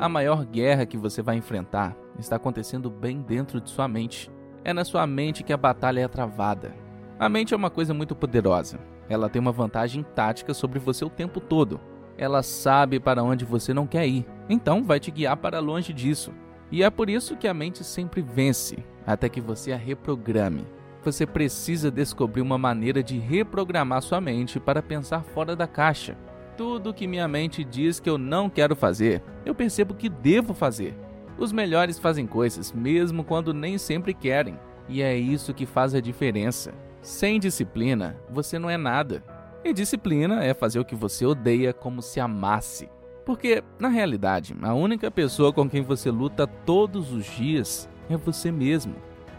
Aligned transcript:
A 0.00 0.08
maior 0.08 0.44
guerra 0.44 0.86
que 0.86 0.96
você 0.96 1.20
vai 1.20 1.36
enfrentar 1.36 1.96
está 2.20 2.36
acontecendo 2.36 2.88
bem 2.88 3.20
dentro 3.20 3.60
de 3.60 3.68
sua 3.68 3.88
mente. 3.88 4.30
É 4.62 4.72
na 4.72 4.84
sua 4.84 5.04
mente 5.08 5.42
que 5.42 5.52
a 5.52 5.56
batalha 5.56 6.00
é 6.00 6.06
travada. 6.06 6.72
A 7.18 7.28
mente 7.28 7.52
é 7.52 7.56
uma 7.56 7.68
coisa 7.68 7.92
muito 7.92 8.14
poderosa. 8.14 8.78
Ela 9.08 9.28
tem 9.28 9.40
uma 9.40 9.50
vantagem 9.50 10.04
tática 10.14 10.54
sobre 10.54 10.78
você 10.78 11.04
o 11.04 11.10
tempo 11.10 11.40
todo. 11.40 11.80
Ela 12.16 12.44
sabe 12.44 13.00
para 13.00 13.24
onde 13.24 13.44
você 13.44 13.74
não 13.74 13.88
quer 13.88 14.06
ir, 14.06 14.24
então 14.48 14.84
vai 14.84 15.00
te 15.00 15.10
guiar 15.10 15.36
para 15.36 15.58
longe 15.58 15.92
disso. 15.92 16.32
E 16.70 16.84
é 16.84 16.90
por 16.90 17.10
isso 17.10 17.36
que 17.36 17.48
a 17.48 17.54
mente 17.54 17.82
sempre 17.82 18.22
vence, 18.22 18.78
até 19.04 19.28
que 19.28 19.40
você 19.40 19.72
a 19.72 19.76
reprograme. 19.76 20.64
Você 21.04 21.26
precisa 21.26 21.90
descobrir 21.90 22.42
uma 22.42 22.58
maneira 22.58 23.02
de 23.02 23.18
reprogramar 23.18 24.02
sua 24.02 24.20
mente 24.20 24.60
para 24.60 24.80
pensar 24.80 25.24
fora 25.24 25.56
da 25.56 25.66
caixa. 25.66 26.16
Tudo 26.56 26.92
que 26.92 27.06
minha 27.06 27.28
mente 27.28 27.62
diz 27.62 28.00
que 28.00 28.10
eu 28.10 28.18
não 28.18 28.50
quero 28.50 28.74
fazer, 28.74 29.22
eu 29.48 29.54
percebo 29.54 29.94
que 29.94 30.10
devo 30.10 30.52
fazer. 30.52 30.94
Os 31.38 31.52
melhores 31.52 31.98
fazem 31.98 32.26
coisas, 32.26 32.70
mesmo 32.70 33.24
quando 33.24 33.54
nem 33.54 33.78
sempre 33.78 34.12
querem, 34.12 34.60
e 34.86 35.00
é 35.00 35.16
isso 35.16 35.54
que 35.54 35.64
faz 35.64 35.94
a 35.94 36.00
diferença. 36.00 36.74
Sem 37.00 37.40
disciplina, 37.40 38.14
você 38.28 38.58
não 38.58 38.68
é 38.68 38.76
nada. 38.76 39.24
E 39.64 39.72
disciplina 39.72 40.44
é 40.44 40.52
fazer 40.52 40.78
o 40.78 40.84
que 40.84 40.94
você 40.94 41.24
odeia 41.24 41.72
como 41.72 42.02
se 42.02 42.20
amasse. 42.20 42.90
Porque, 43.24 43.64
na 43.78 43.88
realidade, 43.88 44.54
a 44.60 44.74
única 44.74 45.10
pessoa 45.10 45.50
com 45.50 45.68
quem 45.68 45.80
você 45.80 46.10
luta 46.10 46.46
todos 46.46 47.10
os 47.10 47.24
dias 47.24 47.88
é 48.10 48.18
você 48.18 48.52
mesmo. 48.52 48.96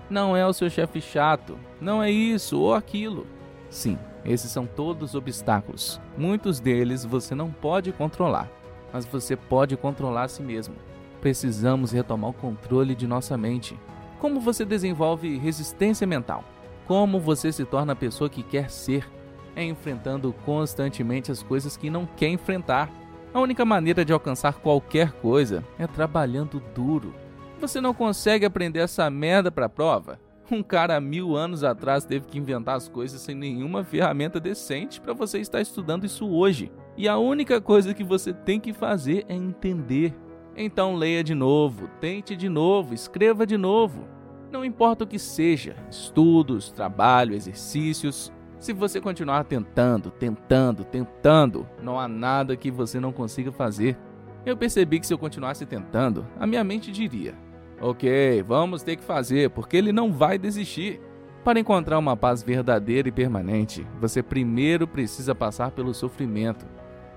Não 0.09 0.35
é 0.35 0.43
o 0.43 0.53
seu 0.53 0.71
chefe 0.71 0.99
chato, 0.99 1.55
não 1.79 2.01
é 2.01 2.09
isso 2.09 2.59
ou 2.59 2.73
aquilo. 2.73 3.27
Sim, 3.69 3.95
esses 4.25 4.49
são 4.49 4.65
todos 4.65 5.13
obstáculos. 5.13 6.01
Muitos 6.17 6.59
deles 6.59 7.05
você 7.05 7.35
não 7.35 7.51
pode 7.51 7.91
controlar, 7.91 8.49
mas 8.91 9.05
você 9.05 9.35
pode 9.35 9.75
controlar 9.77 10.23
a 10.23 10.27
si 10.27 10.41
mesmo. 10.41 10.75
Precisamos 11.21 11.91
retomar 11.91 12.29
o 12.29 12.33
controle 12.33 12.95
de 12.95 13.07
nossa 13.07 13.37
mente. 13.37 13.77
Como 14.19 14.39
você 14.39 14.65
desenvolve 14.65 15.37
resistência 15.37 16.05
mental? 16.07 16.43
Como 16.87 17.19
você 17.19 17.51
se 17.51 17.65
torna 17.65 17.93
a 17.93 17.95
pessoa 17.95 18.29
que 18.29 18.43
quer 18.43 18.69
ser? 18.69 19.07
É 19.55 19.63
enfrentando 19.63 20.33
constantemente 20.45 21.31
as 21.31 21.43
coisas 21.43 21.75
que 21.75 21.89
não 21.89 22.05
quer 22.05 22.29
enfrentar. 22.29 22.89
A 23.33 23.39
única 23.39 23.63
maneira 23.63 24.03
de 24.03 24.11
alcançar 24.11 24.53
qualquer 24.53 25.11
coisa 25.13 25.63
é 25.77 25.85
trabalhando 25.85 26.61
duro. 26.73 27.13
Você 27.59 27.79
não 27.79 27.93
consegue 27.93 28.45
aprender 28.45 28.79
essa 28.79 29.09
merda 29.09 29.51
pra 29.51 29.69
prova? 29.69 30.19
Um 30.51 30.63
cara 30.63 30.99
mil 30.99 31.35
anos 31.35 31.63
atrás 31.63 32.05
teve 32.05 32.25
que 32.25 32.37
inventar 32.39 32.75
as 32.75 32.87
coisas 32.87 33.21
sem 33.21 33.35
nenhuma 33.35 33.83
ferramenta 33.83 34.39
decente 34.39 34.99
para 34.99 35.13
você 35.13 35.39
estar 35.39 35.61
estudando 35.61 36.05
isso 36.05 36.27
hoje. 36.27 36.71
E 36.97 37.07
a 37.07 37.17
única 37.17 37.61
coisa 37.61 37.93
que 37.93 38.03
você 38.03 38.33
tem 38.33 38.59
que 38.59 38.73
fazer 38.73 39.25
é 39.29 39.35
entender. 39.35 40.13
Então 40.55 40.95
leia 40.95 41.23
de 41.23 41.35
novo, 41.35 41.87
tente 42.01 42.35
de 42.35 42.49
novo, 42.49 42.93
escreva 42.93 43.45
de 43.45 43.57
novo. 43.57 44.07
Não 44.51 44.65
importa 44.65 45.03
o 45.03 45.07
que 45.07 45.19
seja, 45.19 45.75
estudos, 45.89 46.71
trabalho, 46.71 47.35
exercícios, 47.35 48.33
se 48.59 48.73
você 48.73 48.99
continuar 48.99 49.45
tentando, 49.45 50.11
tentando, 50.11 50.83
tentando, 50.83 51.65
não 51.81 51.97
há 51.97 52.07
nada 52.07 52.57
que 52.57 52.69
você 52.69 52.99
não 52.99 53.13
consiga 53.13 53.51
fazer. 53.51 53.97
Eu 54.45 54.57
percebi 54.57 54.99
que 54.99 55.07
se 55.07 55.13
eu 55.13 55.17
continuasse 55.17 55.65
tentando, 55.65 56.27
a 56.37 56.45
minha 56.45 56.63
mente 56.63 56.91
diria: 56.91 57.35
Ok, 57.81 58.43
vamos 58.43 58.83
ter 58.83 58.97
que 58.97 59.03
fazer, 59.03 59.49
porque 59.51 59.77
ele 59.77 59.93
não 59.93 60.11
vai 60.11 60.37
desistir. 60.37 60.99
Para 61.45 61.59
encontrar 61.59 61.97
uma 61.97 62.17
paz 62.17 62.43
verdadeira 62.43 63.07
e 63.07 63.11
permanente, 63.11 63.87
você 64.01 64.21
primeiro 64.21 64.85
precisa 64.85 65.33
passar 65.33 65.71
pelo 65.71 65.93
sofrimento. 65.93 66.65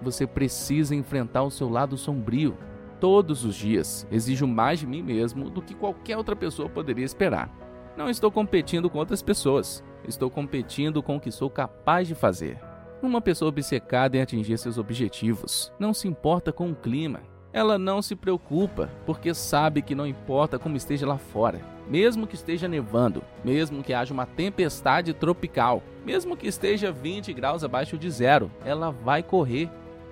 Você 0.01 0.27
precisa 0.27 0.95
enfrentar 0.95 1.43
o 1.43 1.51
seu 1.51 1.69
lado 1.69 1.97
sombrio, 1.97 2.57
todos 3.01 3.45
os 3.45 3.57
dias. 3.57 4.07
Exijo 4.13 4.47
mais 4.47 4.79
de 4.79 4.87
mim 4.87 5.03
mesmo 5.03 5.51
do 5.51 5.61
que 5.61 5.75
qualquer 5.75 6.17
outra 6.17 6.37
pessoa 6.37 6.69
poderia 6.69 7.05
esperar. 7.05 7.51
Não 7.97 8.09
estou 8.09 8.31
competindo 8.31 8.89
com 8.89 8.99
outras 8.99 9.21
pessoas, 9.21 9.83
estou 10.07 10.31
competindo 10.31 11.03
com 11.03 11.17
o 11.17 11.21
que 11.21 11.33
sou 11.33 11.51
capaz 11.51 12.07
de 12.07 12.15
fazer. 12.15 12.59
Uma 13.03 13.21
pessoa 13.21 13.49
obcecada 13.49 14.17
em 14.17 14.21
atingir 14.23 14.57
seus 14.57 14.79
objetivos 14.79 15.73
não 15.77 15.93
se 15.93 16.07
importa 16.07 16.53
com 16.53 16.71
o 16.71 16.77
clima. 16.77 17.21
Ela 17.53 17.79
não 17.79 18.01
se 18.01 18.17
preocupa 18.17 18.91
porque 19.05 19.35
sabe 19.35 19.83
que 19.83 19.95
não 19.95 20.07
importa 20.07 20.59
como 20.59 20.77
esteja 20.77 21.07
lá 21.07 21.19
fora. 21.19 21.61
Mesmo 21.89 22.27
que 22.27 22.35
esteja 22.35 22.67
nevando, 22.69 23.23
mesmo 23.45 23.83
que 23.83 23.93
haja 23.93 24.15
uma 24.15 24.25
tempestade 24.25 25.13
tropical, 25.13 25.83
mesmo 26.07 26.37
que 26.37 26.47
esteja 26.47 26.91
20 26.91 27.33
graus 27.33 27.63
abaixo 27.63 27.99
de 27.99 28.11
zero, 28.11 28.51
ela 28.65 28.91
vai 28.91 29.23
correr 29.23 29.69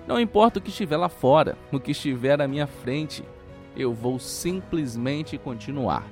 não 0.06 0.18
importa 0.18 0.58
o 0.58 0.62
que 0.62 0.70
estiver 0.70 0.96
lá 0.96 1.08
fora, 1.08 1.56
o 1.70 1.78
que 1.78 1.92
estiver 1.92 2.40
à 2.40 2.48
minha 2.48 2.66
frente, 2.66 3.22
eu 3.76 3.94
vou 3.94 4.18
simplesmente 4.18 5.38
continuar. 5.38 6.04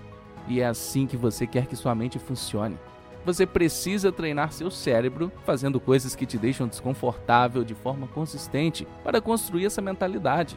E 0.47 0.61
é 0.61 0.67
assim 0.67 1.07
que 1.07 1.17
você 1.17 1.47
quer 1.49 1.67
que 1.67 1.75
sua 1.75 1.95
mente 1.95 2.19
funcione. 2.19 2.79
Você 3.25 3.45
precisa 3.45 4.13
treinar 4.13 4.53
seu 4.53 4.71
cérebro 4.71 5.33
fazendo 5.45 5.81
coisas 5.81 6.15
que 6.15 6.25
te 6.25 6.39
deixam 6.39 6.69
desconfortável 6.69 7.65
de 7.65 7.75
forma 7.75 8.07
consistente 8.07 8.87
para 9.03 9.21
construir 9.21 9.67
essa 9.67 9.83
mentalidade. 9.83 10.57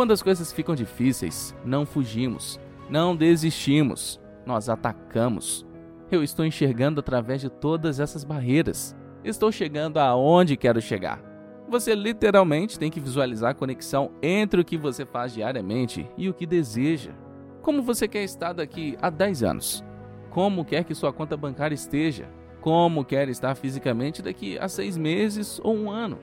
Quando 0.00 0.12
as 0.12 0.22
coisas 0.22 0.50
ficam 0.50 0.74
difíceis, 0.74 1.54
não 1.62 1.84
fugimos, 1.84 2.58
não 2.88 3.14
desistimos, 3.14 4.18
nós 4.46 4.70
atacamos. 4.70 5.66
Eu 6.10 6.24
estou 6.24 6.46
enxergando 6.46 7.00
através 7.00 7.42
de 7.42 7.50
todas 7.50 8.00
essas 8.00 8.24
barreiras. 8.24 8.96
Estou 9.22 9.52
chegando 9.52 9.98
aonde 9.98 10.56
quero 10.56 10.80
chegar. 10.80 11.22
Você 11.68 11.94
literalmente 11.94 12.78
tem 12.78 12.90
que 12.90 12.98
visualizar 12.98 13.50
a 13.50 13.54
conexão 13.54 14.10
entre 14.22 14.62
o 14.62 14.64
que 14.64 14.78
você 14.78 15.04
faz 15.04 15.34
diariamente 15.34 16.08
e 16.16 16.30
o 16.30 16.32
que 16.32 16.46
deseja. 16.46 17.12
Como 17.60 17.82
você 17.82 18.08
quer 18.08 18.24
estar 18.24 18.54
daqui 18.54 18.96
a 19.02 19.10
10 19.10 19.42
anos? 19.42 19.84
Como 20.30 20.64
quer 20.64 20.82
que 20.82 20.94
sua 20.94 21.12
conta 21.12 21.36
bancária 21.36 21.74
esteja? 21.74 22.26
Como 22.62 23.04
quer 23.04 23.28
estar 23.28 23.54
fisicamente 23.54 24.22
daqui 24.22 24.58
a 24.58 24.66
seis 24.66 24.96
meses 24.96 25.60
ou 25.62 25.76
um 25.76 25.90
ano? 25.90 26.18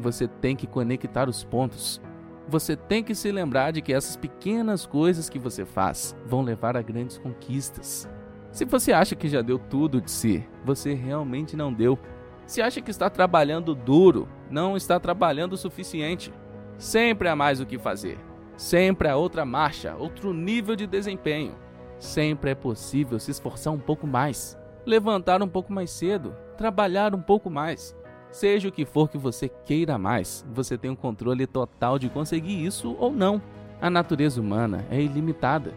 Você 0.00 0.26
tem 0.26 0.56
que 0.56 0.66
conectar 0.66 1.28
os 1.28 1.44
pontos. 1.44 2.02
Você 2.48 2.76
tem 2.76 3.02
que 3.04 3.14
se 3.14 3.30
lembrar 3.30 3.72
de 3.72 3.80
que 3.80 3.92
essas 3.92 4.16
pequenas 4.16 4.86
coisas 4.86 5.28
que 5.28 5.38
você 5.38 5.64
faz 5.64 6.16
vão 6.26 6.42
levar 6.42 6.76
a 6.76 6.82
grandes 6.82 7.18
conquistas. 7.18 8.08
Se 8.50 8.64
você 8.64 8.92
acha 8.92 9.14
que 9.14 9.28
já 9.28 9.42
deu 9.42 9.58
tudo 9.58 10.00
de 10.00 10.10
si, 10.10 10.44
você 10.64 10.92
realmente 10.94 11.56
não 11.56 11.72
deu. 11.72 11.98
Se 12.46 12.60
acha 12.60 12.80
que 12.80 12.90
está 12.90 13.08
trabalhando 13.08 13.74
duro, 13.74 14.28
não 14.50 14.76
está 14.76 14.98
trabalhando 14.98 15.52
o 15.52 15.56
suficiente. 15.56 16.32
Sempre 16.76 17.28
há 17.28 17.36
mais 17.36 17.60
o 17.60 17.66
que 17.66 17.78
fazer. 17.78 18.18
Sempre 18.56 19.08
há 19.08 19.16
outra 19.16 19.44
marcha, 19.44 19.94
outro 19.96 20.34
nível 20.34 20.74
de 20.74 20.86
desempenho. 20.86 21.54
Sempre 21.98 22.50
é 22.50 22.54
possível 22.54 23.18
se 23.18 23.30
esforçar 23.30 23.72
um 23.72 23.78
pouco 23.78 24.06
mais, 24.06 24.58
levantar 24.84 25.42
um 25.42 25.48
pouco 25.48 25.72
mais 25.72 25.90
cedo, 25.90 26.34
trabalhar 26.56 27.14
um 27.14 27.22
pouco 27.22 27.48
mais. 27.48 27.96
Seja 28.30 28.68
o 28.68 28.72
que 28.72 28.84
for 28.84 29.08
que 29.08 29.18
você 29.18 29.48
queira 29.48 29.98
mais, 29.98 30.44
você 30.52 30.78
tem 30.78 30.90
o 30.90 30.94
um 30.94 30.96
controle 30.96 31.46
total 31.46 31.98
de 31.98 32.08
conseguir 32.08 32.64
isso 32.64 32.96
ou 32.98 33.12
não. 33.12 33.42
A 33.80 33.90
natureza 33.90 34.40
humana 34.40 34.84
é 34.90 35.00
ilimitada. 35.00 35.74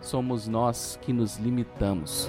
Somos 0.00 0.48
nós 0.48 0.98
que 1.00 1.12
nos 1.12 1.36
limitamos. 1.36 2.28